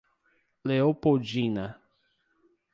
[0.65, 1.77] Leopoldina